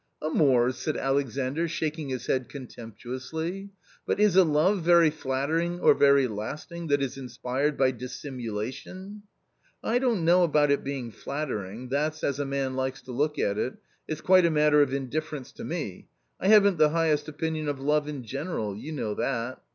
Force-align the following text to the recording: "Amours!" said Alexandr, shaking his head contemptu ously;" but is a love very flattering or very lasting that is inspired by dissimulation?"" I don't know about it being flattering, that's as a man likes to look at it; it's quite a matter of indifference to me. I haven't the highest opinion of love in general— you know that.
"Amours!" 0.23 0.77
said 0.79 0.97
Alexandr, 0.97 1.67
shaking 1.67 2.09
his 2.09 2.25
head 2.25 2.49
contemptu 2.49 3.13
ously;" 3.15 3.69
but 4.07 4.19
is 4.19 4.35
a 4.35 4.43
love 4.43 4.81
very 4.81 5.11
flattering 5.11 5.79
or 5.79 5.93
very 5.93 6.27
lasting 6.27 6.87
that 6.87 7.03
is 7.03 7.19
inspired 7.19 7.77
by 7.77 7.91
dissimulation?"" 7.91 9.21
I 9.93 9.99
don't 9.99 10.25
know 10.25 10.43
about 10.43 10.71
it 10.71 10.83
being 10.83 11.11
flattering, 11.11 11.89
that's 11.89 12.23
as 12.23 12.39
a 12.39 12.45
man 12.47 12.75
likes 12.75 13.03
to 13.03 13.11
look 13.11 13.37
at 13.37 13.59
it; 13.59 13.75
it's 14.07 14.21
quite 14.21 14.43
a 14.43 14.49
matter 14.49 14.81
of 14.81 14.91
indifference 14.91 15.51
to 15.51 15.63
me. 15.63 16.07
I 16.39 16.47
haven't 16.47 16.79
the 16.79 16.89
highest 16.89 17.27
opinion 17.27 17.67
of 17.67 17.79
love 17.79 18.07
in 18.07 18.23
general— 18.23 18.75
you 18.75 18.91
know 18.93 19.13
that. 19.13 19.61